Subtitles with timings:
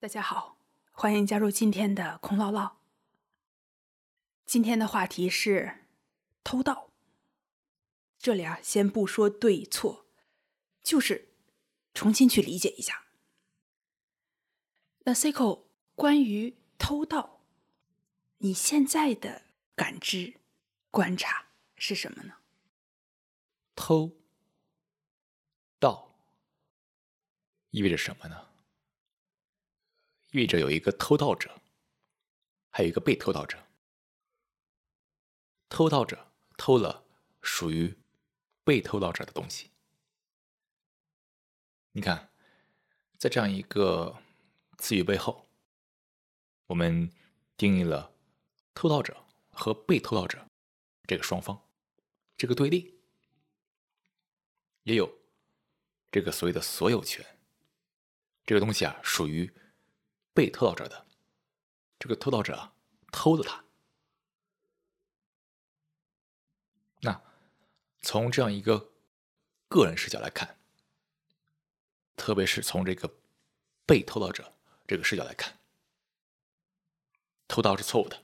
[0.00, 0.56] 大家好，
[0.92, 2.78] 欢迎加入今天的空唠唠。
[4.46, 5.84] 今天的话题是
[6.42, 6.90] 偷盗。
[8.18, 10.06] 这里啊，先不说对错，
[10.82, 11.28] 就是
[11.92, 13.04] 重新去理解一下。
[15.00, 17.42] 那 Cico 关于偷盗，
[18.38, 19.42] 你现在的
[19.74, 20.40] 感知、
[20.90, 22.36] 观察是什么呢？
[23.74, 24.16] 偷
[25.78, 26.14] 盗
[27.68, 28.49] 意味着什么呢？
[30.30, 31.60] 意味着有一个偷盗者，
[32.68, 33.66] 还有一个被偷盗者。
[35.68, 37.04] 偷盗者偷了
[37.42, 37.96] 属于
[38.62, 39.70] 被偷盗者的东西。
[41.92, 42.30] 你看，
[43.18, 44.22] 在这样一个
[44.78, 45.48] 词语背后，
[46.66, 47.10] 我们
[47.56, 48.14] 定义了
[48.72, 50.46] 偷盗者和被偷盗者
[51.08, 51.68] 这个双方，
[52.36, 53.00] 这个对立，
[54.84, 55.18] 也有
[56.12, 57.24] 这个所谓的所有权。
[58.46, 59.52] 这个东西啊，属于。
[60.32, 61.06] 被偷盗者的
[61.98, 62.72] 这个偷盗者
[63.12, 63.64] 偷了他。
[67.00, 67.22] 那
[68.00, 68.92] 从这样一个
[69.68, 70.58] 个人视角来看，
[72.16, 73.12] 特别是从这个
[73.86, 74.54] 被偷盗者
[74.86, 75.58] 这个视角来看，
[77.48, 78.22] 偷盗是错误的。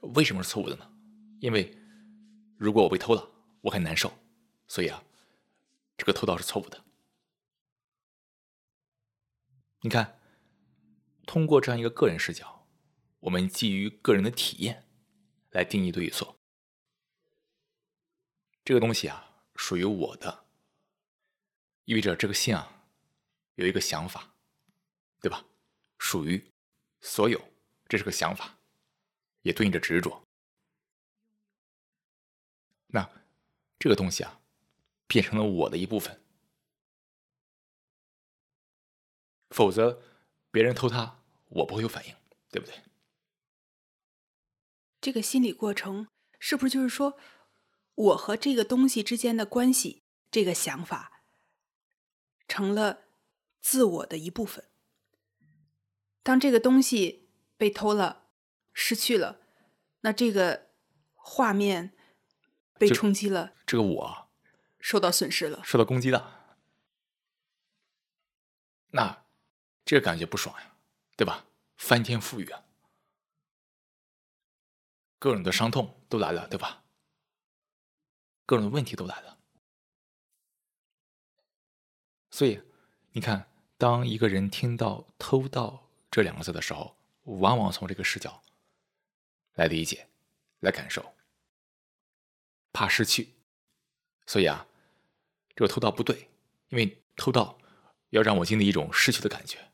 [0.00, 0.90] 为什么是错误的呢？
[1.40, 1.76] 因为
[2.56, 4.12] 如果我被偷了，我很难受，
[4.66, 5.02] 所以啊，
[5.96, 6.84] 这个偷盗是错误的。
[9.80, 10.20] 你看，
[11.24, 12.66] 通过这样一个个人视角，
[13.20, 14.88] 我们基于个人的体验
[15.50, 16.36] 来定义对与错。
[18.64, 20.46] 这个东西啊，属于我的，
[21.84, 22.86] 意味着这个信啊
[23.54, 24.34] 有一个想法，
[25.20, 25.44] 对吧？
[25.98, 26.52] 属于
[27.00, 27.40] 所有，
[27.86, 28.58] 这是个想法，
[29.42, 30.24] 也对应着执着。
[32.88, 33.08] 那
[33.78, 34.40] 这个东西啊，
[35.06, 36.20] 变成了我的一部分。
[39.50, 40.02] 否则，
[40.50, 42.14] 别人偷他，我不会有反应，
[42.50, 42.74] 对不对？
[45.00, 47.18] 这个心理过程是不是就是说，
[47.94, 51.22] 我和这个东西之间的关系，这个想法
[52.46, 53.04] 成了
[53.60, 54.68] 自我的一部分？
[56.22, 58.28] 当这个东西被偷了、
[58.72, 59.40] 失去了，
[60.00, 60.70] 那这个
[61.14, 61.96] 画面
[62.74, 64.28] 被冲击了，这个我
[64.78, 66.56] 受到损失了，受到攻击了，
[68.90, 69.24] 那。
[69.96, 70.76] 这感觉不爽呀，
[71.16, 71.46] 对吧？
[71.78, 72.62] 翻天覆雨啊，
[75.18, 76.84] 各种的伤痛都来了，对吧？
[78.44, 79.38] 各种的问题都来了。
[82.30, 82.60] 所以，
[83.12, 88.42] 你看，当一个人听到“偷盗”这两个字的时候，往往从这个视角
[89.54, 90.06] 来理解、
[90.60, 91.14] 来感受，
[92.74, 93.32] 怕失去。
[94.26, 94.68] 所以啊，
[95.56, 96.28] 这个偷盗不对，
[96.68, 97.58] 因为偷盗
[98.10, 99.66] 要让我经历一种失去的感觉。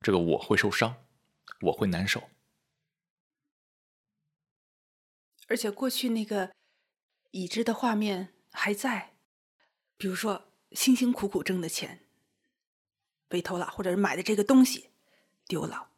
[0.00, 1.04] 这个我会受伤，
[1.62, 2.28] 我会难受，
[5.48, 6.54] 而且过去那个
[7.32, 9.16] 已知的画面还在，
[9.96, 12.06] 比如说辛辛苦苦挣的钱
[13.28, 14.90] 被偷了，或者是买的这个东西
[15.46, 15.90] 丢了，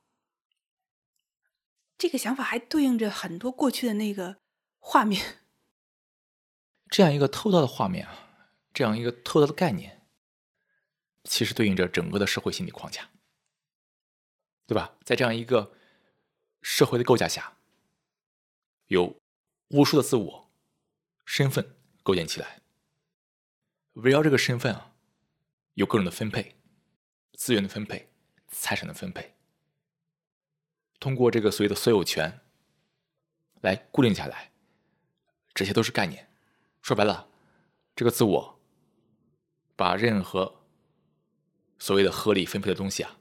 [1.98, 4.38] 这个想法还对应着很多过去的那个
[4.78, 5.40] 画面。
[6.88, 10.06] 这样一个偷盗的画面啊，这样一个偷盗的概念，
[11.24, 13.10] 其实对应着整个的社会心理框架。
[14.68, 14.94] 对吧？
[15.02, 15.72] 在这样一个
[16.60, 17.56] 社会的构架下，
[18.88, 19.18] 有
[19.68, 20.50] 无数的自我
[21.24, 22.60] 身份构建起来，
[23.94, 24.94] 围绕这个身份啊，
[25.72, 26.60] 有各种的分配、
[27.32, 28.10] 资源的分配、
[28.48, 29.36] 财产的分配，
[31.00, 32.42] 通过这个所谓的所有权
[33.62, 34.52] 来固定下来，
[35.54, 36.28] 这些都是概念。
[36.82, 37.30] 说白了，
[37.96, 38.60] 这个自我
[39.76, 40.60] 把任何
[41.78, 43.18] 所谓的合理分配的东西啊，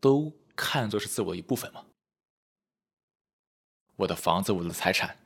[0.00, 0.32] 都。
[0.56, 1.84] 看作是自我一部分吗？
[3.96, 5.16] 我的房子，我的财产，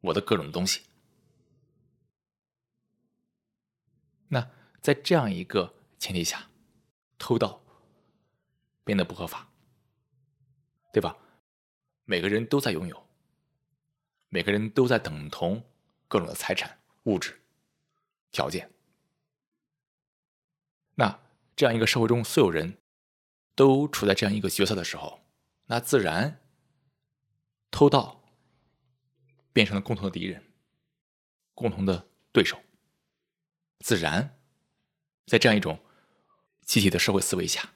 [0.00, 0.82] 我的各种东西。
[4.28, 4.50] 那
[4.80, 6.50] 在这样一个前提下，
[7.18, 7.62] 偷盗
[8.82, 9.48] 变得不合法，
[10.92, 11.16] 对吧？
[12.04, 13.06] 每个人都在拥有，
[14.28, 15.62] 每个人都在等同
[16.08, 17.40] 各种的财产、物质
[18.32, 18.72] 条件。
[20.94, 21.20] 那
[21.54, 22.78] 这样一个社会中，所有人。
[23.56, 25.20] 都处在这样一个角色的时候，
[25.64, 26.40] 那自然
[27.72, 28.22] 偷盗
[29.52, 30.44] 变成了共同的敌人、
[31.54, 32.62] 共同的对手。
[33.80, 34.38] 自然，
[35.26, 35.84] 在这样一种
[36.60, 37.74] 集体的社会思维下，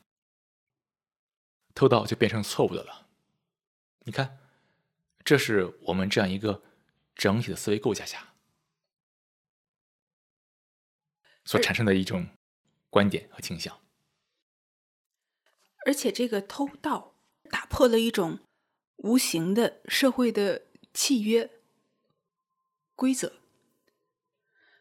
[1.74, 3.08] 偷盗就变成错误的了。
[4.00, 4.38] 你看，
[5.24, 6.62] 这是我们这样一个
[7.14, 8.34] 整体的思维构架下
[11.44, 12.26] 所产生的一种
[12.88, 13.78] 观点和倾向。
[15.86, 17.14] 而且这个偷盗
[17.50, 18.38] 打破了一种
[18.96, 20.62] 无形的社会的
[20.92, 21.50] 契约
[22.94, 23.32] 规则。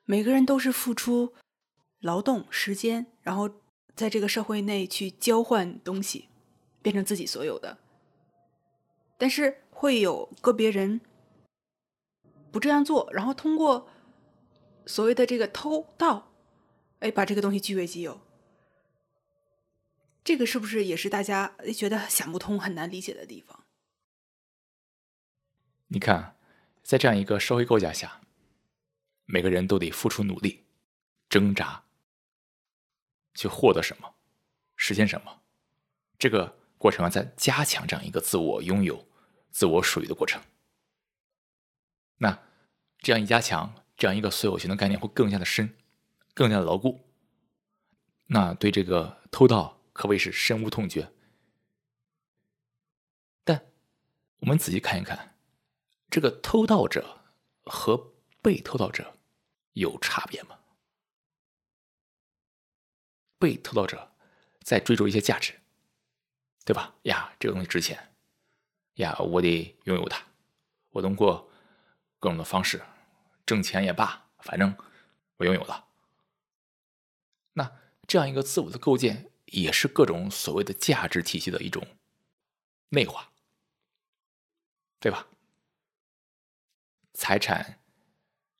[0.05, 1.33] 每个人都是付出
[1.99, 3.49] 劳动时间，然后
[3.95, 6.29] 在这个社会内去交换东西，
[6.81, 7.77] 变成自己所有的。
[9.17, 11.01] 但是会有个别人
[12.51, 13.89] 不这样做，然后通过
[14.85, 16.31] 所谓的这个偷盗，
[16.99, 18.19] 哎，把这个东西据为己有。
[20.29, 23.65] 这个是不是也是大家觉得想不通、很难理解的地方？
[25.87, 26.35] 你看，
[26.83, 28.21] 在这样一个社会构架下，
[29.25, 30.65] 每个人都得付出努力、
[31.27, 31.83] 挣扎，
[33.33, 34.13] 去获得什么、
[34.75, 35.41] 实现什么。
[36.19, 39.07] 这个过程在加强这样一个自我拥有、
[39.49, 40.39] 自我属于的过程。
[42.17, 42.39] 那
[42.99, 45.75] 这样一加强，这样一个所有权的概念会更加的深、
[46.35, 46.99] 更加的牢固。
[48.27, 49.78] 那对这个偷盗。
[49.93, 51.11] 可谓是深恶痛绝，
[53.43, 53.71] 但
[54.39, 55.35] 我们仔细看一看，
[56.09, 57.21] 这个偷盗者
[57.65, 59.17] 和被偷盗者
[59.73, 60.59] 有差别吗？
[63.37, 64.15] 被偷盗者
[64.63, 65.59] 在追逐一些价值，
[66.63, 66.95] 对吧？
[67.03, 68.15] 呀，这个东西值钱，
[68.95, 70.25] 呀，我得拥有它，
[70.91, 71.51] 我通过
[72.19, 72.81] 各种的方式
[73.45, 74.77] 挣钱也罢，反正
[75.37, 75.87] 我拥有了。
[77.53, 79.31] 那这样一个自我的构建。
[79.51, 81.85] 也是各种所谓的价值体系的一种
[82.89, 83.31] 内化，
[84.99, 85.27] 对吧？
[87.13, 87.81] 财产、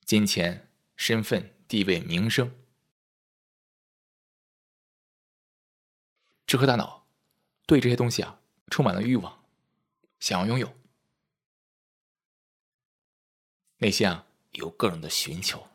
[0.04, 2.54] 金钱、身份、地位、名声，
[6.46, 7.06] 智慧大脑
[7.66, 9.44] 对这些东西啊充满了欲望，
[10.18, 10.76] 想要拥有，
[13.78, 15.66] 内心啊有各种的寻求。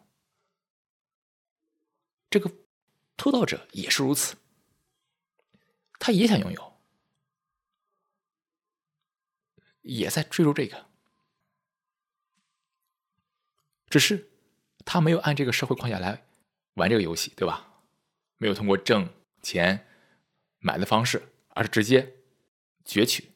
[2.30, 2.52] 这个
[3.18, 4.36] 偷盗者也是如此。
[6.00, 6.78] 他也想拥有，
[9.82, 10.88] 也在追逐这个，
[13.90, 14.30] 只是
[14.84, 16.26] 他没有按这个社会框架来
[16.74, 17.84] 玩这个游戏，对吧？
[18.38, 19.88] 没有通过挣钱
[20.60, 22.18] 买的方式，而是直接
[22.84, 23.32] 攫取，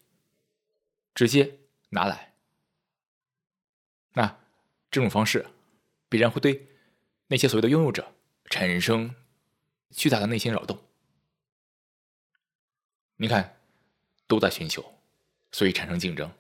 [1.16, 1.60] 直接
[1.90, 2.36] 拿来。
[4.14, 4.40] 那
[4.92, 5.48] 这种方式
[6.10, 6.68] 必然会对
[7.28, 8.14] 那些所谓的拥有者
[8.50, 9.16] 产生
[9.92, 10.89] 巨大的内心扰动。
[13.21, 13.62] 你看，
[14.27, 14.94] 都在寻求，
[15.51, 16.33] 所以产生竞争。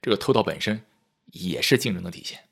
[0.00, 0.82] 这个偷盗本身
[1.26, 2.48] 也是竞争的体现。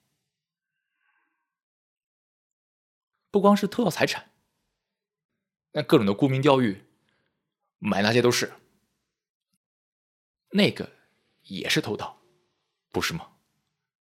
[3.31, 4.31] 不光是偷盗财产，
[5.71, 6.85] 那各种的沽名钓誉，
[7.79, 8.53] 买那些都是，
[10.51, 10.93] 那个
[11.45, 12.21] 也是偷盗，
[12.91, 13.33] 不是吗？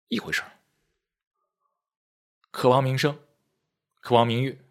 [0.07, 0.59] 一回事儿。
[2.51, 3.19] 渴望名声，
[3.99, 4.61] 渴望名誉，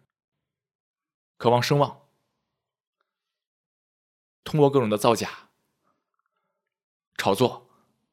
[1.37, 2.06] 渴望声望。
[4.47, 5.49] 通过各种的造假、
[7.17, 7.69] 炒作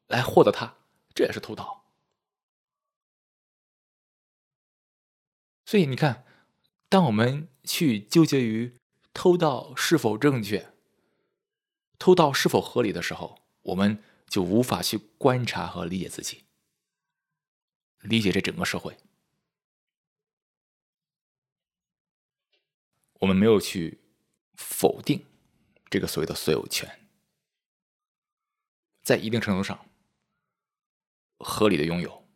[0.07, 0.75] 来获得它，
[1.13, 1.85] 这也是偷盗。
[5.65, 6.25] 所以你看，
[6.89, 8.77] 当我们去纠结于
[9.13, 10.73] 偷盗是否正确、
[11.97, 16.43] 偷盗是否合理的时候，我们就无法去观察和理解自己，
[18.01, 18.97] 理解这整个社会。
[23.21, 24.01] 我们没有去
[24.57, 25.25] 否定。
[25.89, 27.07] 这个所谓的所有权，
[29.01, 29.85] 在一定程度上
[31.39, 32.27] 合理的拥有，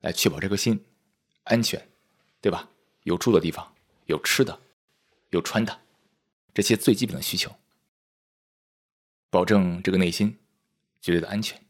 [0.00, 0.84] 来确保这颗心
[1.44, 1.90] 安全，
[2.40, 2.70] 对吧？
[3.02, 3.74] 有住的地方，
[4.06, 4.60] 有吃的，
[5.30, 5.82] 有穿的，
[6.54, 7.54] 这些最基本的需求，
[9.28, 10.38] 保证这个内心
[11.00, 11.64] 绝对的安全，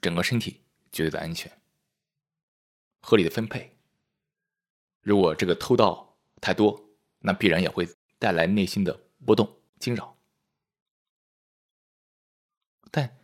[0.00, 1.60] 整个身体绝对的安全，
[3.00, 3.76] 合理的分配。
[5.02, 6.90] 如果这个偷盗太多，
[7.20, 9.07] 那必然也会带来内心的。
[9.28, 10.16] 波动惊扰，
[12.90, 13.20] 但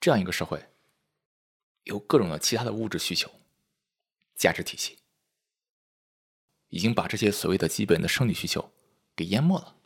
[0.00, 0.72] 这样一个社会，
[1.84, 3.30] 有各种的其他的物质需求、
[4.34, 4.98] 价值体系，
[6.70, 8.72] 已经把这些所谓的基本的生理需求
[9.14, 9.76] 给淹没了。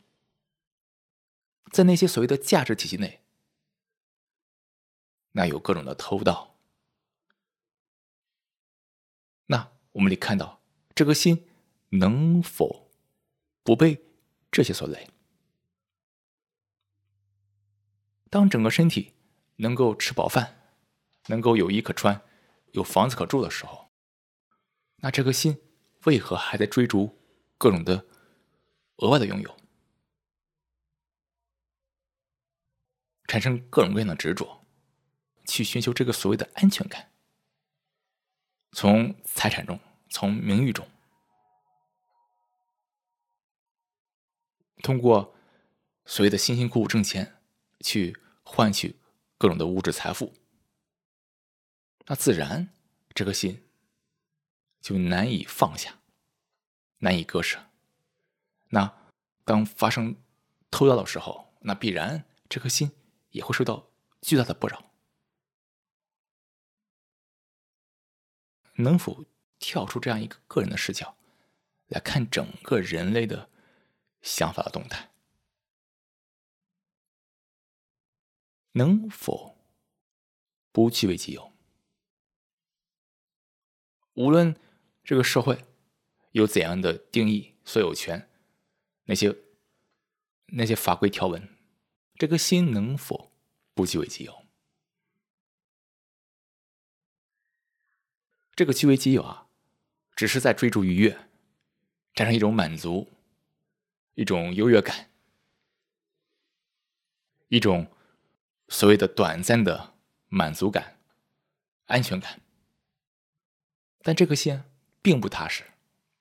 [1.71, 3.21] 在那些所谓的价值体系内，
[5.33, 6.57] 那有各种的偷盗，
[9.45, 10.63] 那我们得看到
[10.95, 11.47] 这颗心
[11.89, 12.89] 能否
[13.61, 14.03] 不被
[14.51, 15.07] 这些所累。
[18.35, 19.13] 当整个身体
[19.55, 20.59] 能够吃饱饭，
[21.27, 22.21] 能够有衣可穿，
[22.73, 23.89] 有房子可住的时候，
[24.97, 25.57] 那这颗心
[26.03, 27.17] 为何还在追逐
[27.57, 28.05] 各种的
[28.97, 29.57] 额外的拥有，
[33.25, 34.65] 产生各种各样的执着，
[35.47, 37.13] 去寻求这个所谓的安全感？
[38.73, 40.85] 从财产中，从名誉中，
[44.83, 45.33] 通过
[46.03, 47.37] 所谓的辛辛苦苦挣钱，
[47.79, 48.95] 去换取
[49.37, 50.33] 各种的物质财富，
[52.05, 52.69] 那自然
[53.13, 53.67] 这颗心
[54.79, 55.99] 就难以放下，
[56.99, 57.59] 难以割舍。
[58.69, 59.11] 那
[59.43, 60.15] 当发生
[60.71, 62.91] 偷盗的时候，那必然这颗心
[63.31, 63.89] 也会受到
[64.21, 64.91] 巨大的不扰。
[68.75, 69.25] 能否
[69.57, 71.17] 跳出这样一个个人的视角，
[71.87, 73.49] 来看整个人类的
[74.21, 75.09] 想法的动态？
[78.75, 79.57] 能否
[80.71, 81.53] 不据为己有？
[84.13, 84.59] 无论
[85.03, 85.65] 这个社会
[86.31, 88.29] 有怎样的定义所有权，
[89.05, 89.33] 那些
[90.47, 91.55] 那些法规条文，
[92.15, 93.31] 这颗心能否
[93.73, 94.45] 不据为己有？
[98.55, 99.47] 这个据为己有啊，
[100.17, 101.27] 只是在追逐愉悦，
[102.13, 103.09] 产生一种满足，
[104.15, 105.09] 一种优越感，
[107.47, 107.89] 一种
[108.67, 109.95] 所谓的短暂的
[110.27, 110.99] 满足感、
[111.85, 112.41] 安全感。
[113.99, 114.63] 但这颗心
[115.01, 115.63] 并不踏实，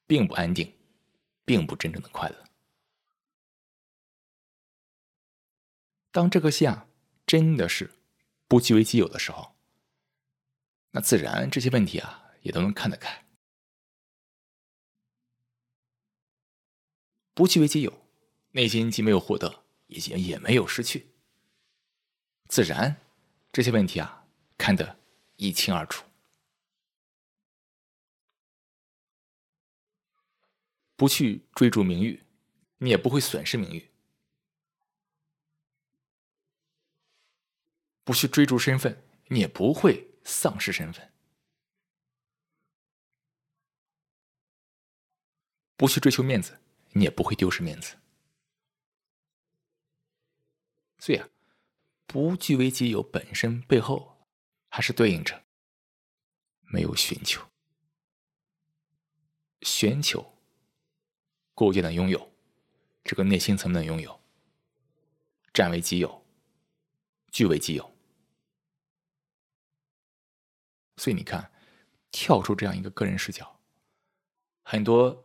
[0.07, 0.75] 并不安定，
[1.45, 2.45] 并不真正的快乐。
[6.11, 6.89] 当这颗心啊
[7.27, 7.93] 真的是
[8.47, 9.57] 不据为己有的时候，
[10.91, 12.23] 那自然这些问题啊。
[12.45, 13.25] 也都能看得开，
[17.33, 18.07] 不据为己有，
[18.51, 21.14] 内心既没有获得，也也没有失去，
[22.49, 22.97] 自然
[23.53, 24.99] 这些问题啊看得
[25.37, 26.05] 一清二楚。
[30.97, 32.23] 不去追逐名誉，
[32.79, 33.91] 你也不会损失名誉；
[38.05, 41.13] 不去追逐身份，你也不会丧失身份。
[45.77, 46.61] 不去追求面子，
[46.93, 47.97] 你也不会丢失面子。
[51.01, 51.29] 所以啊，
[52.07, 54.27] 不据为己有本身背后，
[54.69, 55.45] 还是对应着
[56.63, 57.43] 没有寻求、
[59.63, 60.35] 寻求、
[61.55, 62.33] 构建的拥有，
[63.03, 64.21] 这个内心层面的拥有，
[65.53, 66.25] 占为己有、
[67.31, 67.95] 据为己有。
[70.97, 71.53] 所以你看，
[72.11, 73.61] 跳出这样一个个人视角，
[74.63, 75.23] 很多。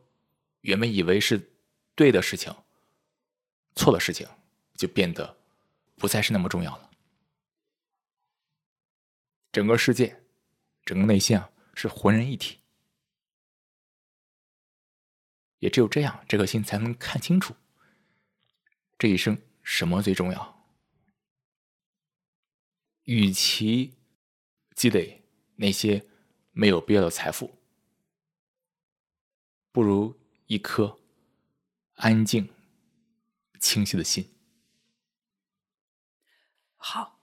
[0.63, 1.53] 原本以为是
[1.95, 2.53] 对的事情，
[3.77, 4.27] 错的事情
[4.75, 5.38] 就变得
[5.99, 6.89] 不再是那么重要了。
[9.51, 10.23] 整个世界，
[10.85, 12.59] 整个内心啊，是浑然一体。
[15.59, 17.55] 也只有这样，这颗心才能看清楚
[18.97, 20.65] 这一生什么最重要。
[23.03, 23.93] 与其
[24.73, 25.21] 积累
[25.57, 26.07] 那些
[26.51, 27.53] 没有必要的财富，
[29.71, 30.17] 不如。
[30.49, 30.99] 一颗
[31.93, 32.49] 安静、
[33.59, 34.27] 清晰的心。
[36.81, 37.19] 好，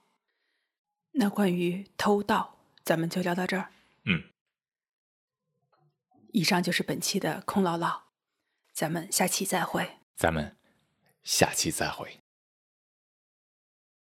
[1.11, 3.71] 那关于偷盗，咱们就聊到这儿。
[4.05, 4.29] 嗯，
[6.31, 8.03] 以上就是本期的空唠唠，
[8.71, 9.97] 咱们下期再会。
[10.15, 10.55] 咱们
[11.23, 12.21] 下期再会。